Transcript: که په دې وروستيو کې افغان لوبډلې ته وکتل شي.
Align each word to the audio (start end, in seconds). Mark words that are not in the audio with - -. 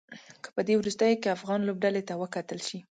که 0.43 0.49
په 0.55 0.61
دې 0.67 0.73
وروستيو 0.77 1.19
کې 1.21 1.33
افغان 1.37 1.59
لوبډلې 1.63 2.03
ته 2.07 2.13
وکتل 2.21 2.59
شي. 2.67 2.79